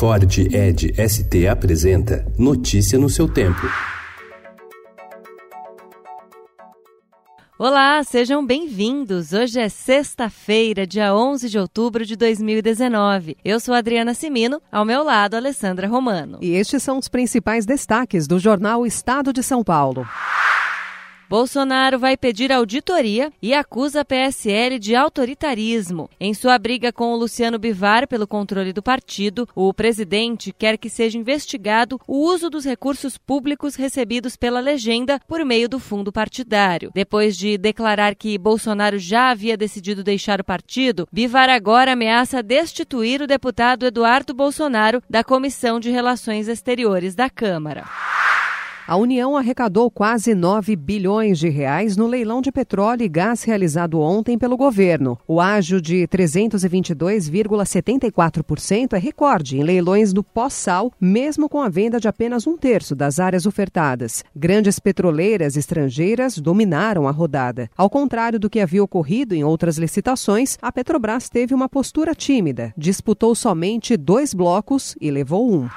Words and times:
Ford 0.00 0.24
Ed 0.38 0.94
ST 0.96 1.46
apresenta 1.46 2.24
Notícia 2.38 2.98
no 2.98 3.10
seu 3.10 3.28
tempo. 3.28 3.60
Olá, 7.58 8.02
sejam 8.02 8.46
bem-vindos. 8.46 9.34
Hoje 9.34 9.60
é 9.60 9.68
sexta-feira, 9.68 10.86
dia 10.86 11.14
11 11.14 11.50
de 11.50 11.58
outubro 11.58 12.06
de 12.06 12.16
2019. 12.16 13.36
Eu 13.44 13.60
sou 13.60 13.74
Adriana 13.74 14.14
Simino, 14.14 14.62
ao 14.72 14.86
meu 14.86 15.04
lado, 15.04 15.34
Alessandra 15.34 15.86
Romano. 15.86 16.38
E 16.40 16.52
estes 16.52 16.82
são 16.82 16.96
os 16.96 17.06
principais 17.06 17.66
destaques 17.66 18.26
do 18.26 18.38
jornal 18.38 18.86
Estado 18.86 19.34
de 19.34 19.42
São 19.42 19.62
Paulo. 19.62 20.08
Bolsonaro 21.30 21.96
vai 21.96 22.16
pedir 22.16 22.50
auditoria 22.50 23.32
e 23.40 23.54
acusa 23.54 24.00
a 24.00 24.04
PSL 24.04 24.80
de 24.80 24.96
autoritarismo. 24.96 26.10
Em 26.18 26.34
sua 26.34 26.58
briga 26.58 26.92
com 26.92 27.12
o 27.12 27.16
Luciano 27.16 27.56
Bivar 27.56 28.08
pelo 28.08 28.26
controle 28.26 28.72
do 28.72 28.82
partido, 28.82 29.48
o 29.54 29.72
presidente 29.72 30.52
quer 30.52 30.76
que 30.76 30.90
seja 30.90 31.16
investigado 31.16 32.00
o 32.04 32.16
uso 32.16 32.50
dos 32.50 32.64
recursos 32.64 33.16
públicos 33.16 33.76
recebidos 33.76 34.34
pela 34.34 34.58
legenda 34.58 35.20
por 35.28 35.44
meio 35.44 35.68
do 35.68 35.78
fundo 35.78 36.10
partidário. 36.10 36.90
Depois 36.92 37.36
de 37.36 37.56
declarar 37.56 38.16
que 38.16 38.36
Bolsonaro 38.36 38.98
já 38.98 39.30
havia 39.30 39.56
decidido 39.56 40.02
deixar 40.02 40.40
o 40.40 40.44
partido, 40.44 41.06
Bivar 41.12 41.48
agora 41.48 41.92
ameaça 41.92 42.42
destituir 42.42 43.22
o 43.22 43.28
deputado 43.28 43.86
Eduardo 43.86 44.34
Bolsonaro 44.34 45.00
da 45.08 45.22
Comissão 45.22 45.78
de 45.78 45.90
Relações 45.90 46.48
Exteriores 46.48 47.14
da 47.14 47.30
Câmara. 47.30 47.84
A 48.90 48.96
União 48.96 49.36
arrecadou 49.36 49.88
quase 49.88 50.34
9 50.34 50.74
bilhões 50.74 51.38
de 51.38 51.48
reais 51.48 51.96
no 51.96 52.08
leilão 52.08 52.42
de 52.42 52.50
petróleo 52.50 53.04
e 53.04 53.08
gás 53.08 53.44
realizado 53.44 54.00
ontem 54.00 54.36
pelo 54.36 54.56
governo. 54.56 55.16
O 55.28 55.40
ágio 55.40 55.80
de 55.80 56.08
322,74% 56.08 58.94
é 58.94 58.98
recorde 58.98 59.56
em 59.56 59.62
leilões 59.62 60.12
do 60.12 60.24
pós-sal, 60.24 60.90
mesmo 61.00 61.48
com 61.48 61.62
a 61.62 61.68
venda 61.68 62.00
de 62.00 62.08
apenas 62.08 62.48
um 62.48 62.56
terço 62.56 62.96
das 62.96 63.20
áreas 63.20 63.46
ofertadas. 63.46 64.24
Grandes 64.34 64.80
petroleiras 64.80 65.56
estrangeiras 65.56 66.36
dominaram 66.38 67.06
a 67.06 67.12
rodada. 67.12 67.70
Ao 67.76 67.88
contrário 67.88 68.40
do 68.40 68.50
que 68.50 68.58
havia 68.58 68.82
ocorrido 68.82 69.36
em 69.36 69.44
outras 69.44 69.78
licitações, 69.78 70.58
a 70.60 70.72
Petrobras 70.72 71.28
teve 71.28 71.54
uma 71.54 71.68
postura 71.68 72.12
tímida, 72.12 72.74
disputou 72.76 73.36
somente 73.36 73.96
dois 73.96 74.34
blocos 74.34 74.96
e 75.00 75.12
levou 75.12 75.48
um. 75.48 75.68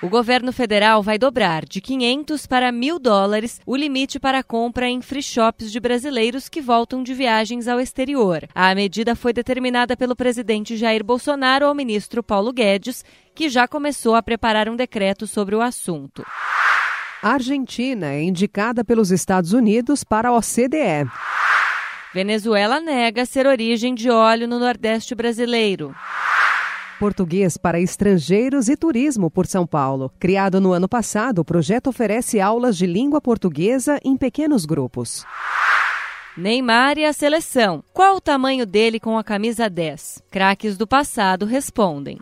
O 0.00 0.08
governo 0.08 0.52
federal 0.52 1.02
vai 1.02 1.18
dobrar 1.18 1.64
de 1.64 1.80
500 1.80 2.46
para 2.46 2.72
1.000 2.72 3.00
dólares 3.00 3.60
o 3.66 3.74
limite 3.74 4.20
para 4.20 4.44
compra 4.44 4.88
em 4.88 5.02
free 5.02 5.22
shops 5.22 5.72
de 5.72 5.80
brasileiros 5.80 6.48
que 6.48 6.60
voltam 6.60 7.02
de 7.02 7.12
viagens 7.12 7.66
ao 7.66 7.80
exterior. 7.80 8.48
A 8.54 8.72
medida 8.76 9.16
foi 9.16 9.32
determinada 9.32 9.96
pelo 9.96 10.14
presidente 10.14 10.76
Jair 10.76 11.02
Bolsonaro 11.02 11.66
ao 11.66 11.74
ministro 11.74 12.22
Paulo 12.22 12.52
Guedes, 12.52 13.04
que 13.34 13.48
já 13.48 13.66
começou 13.66 14.14
a 14.14 14.22
preparar 14.22 14.68
um 14.68 14.76
decreto 14.76 15.26
sobre 15.26 15.56
o 15.56 15.60
assunto. 15.60 16.24
A 17.20 17.30
Argentina 17.30 18.12
é 18.12 18.22
indicada 18.22 18.84
pelos 18.84 19.10
Estados 19.10 19.52
Unidos 19.52 20.04
para 20.04 20.28
a 20.28 20.32
OCDE. 20.32 21.10
Venezuela 22.14 22.80
nega 22.80 23.26
ser 23.26 23.48
origem 23.48 23.96
de 23.96 24.08
óleo 24.08 24.46
no 24.46 24.60
Nordeste 24.60 25.12
brasileiro. 25.16 25.92
Português 26.98 27.56
para 27.56 27.80
estrangeiros 27.80 28.68
e 28.68 28.76
turismo 28.76 29.30
por 29.30 29.46
São 29.46 29.66
Paulo. 29.66 30.12
Criado 30.18 30.60
no 30.60 30.72
ano 30.72 30.88
passado, 30.88 31.40
o 31.40 31.44
projeto 31.44 31.88
oferece 31.88 32.40
aulas 32.40 32.76
de 32.76 32.86
língua 32.86 33.20
portuguesa 33.20 34.00
em 34.04 34.16
pequenos 34.16 34.66
grupos. 34.66 35.24
Neymar 36.36 36.98
e 36.98 37.04
a 37.04 37.12
seleção. 37.12 37.82
Qual 37.92 38.16
o 38.16 38.20
tamanho 38.20 38.64
dele 38.64 39.00
com 39.00 39.18
a 39.18 39.24
camisa 39.24 39.68
10? 39.68 40.22
Craques 40.30 40.76
do 40.76 40.86
passado 40.86 41.46
respondem. 41.46 42.18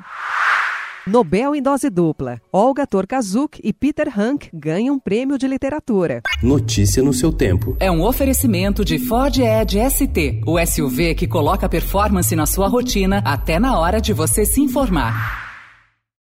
Nobel 1.06 1.54
em 1.54 1.62
dose 1.62 1.88
dupla. 1.88 2.40
Olga 2.52 2.84
Torkazuk 2.84 3.60
e 3.62 3.72
Peter 3.72 4.08
Hank 4.08 4.48
ganham 4.52 4.98
prêmio 4.98 5.38
de 5.38 5.46
literatura. 5.46 6.20
Notícia 6.42 7.00
no 7.00 7.12
seu 7.12 7.32
tempo. 7.32 7.76
É 7.78 7.88
um 7.88 8.02
oferecimento 8.02 8.84
de 8.84 8.98
Ford 8.98 9.38
Edge 9.38 9.78
ST, 9.88 10.42
o 10.44 10.58
SUV 10.66 11.14
que 11.14 11.28
coloca 11.28 11.68
performance 11.68 12.34
na 12.34 12.44
sua 12.44 12.66
rotina 12.66 13.22
até 13.24 13.60
na 13.60 13.78
hora 13.78 14.00
de 14.00 14.12
você 14.12 14.44
se 14.44 14.60
informar. 14.60 15.45